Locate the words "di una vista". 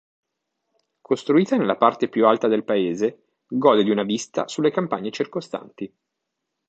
3.83-4.47